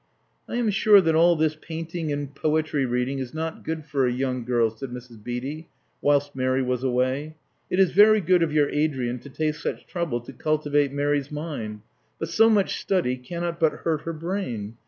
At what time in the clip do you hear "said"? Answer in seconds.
4.71-4.89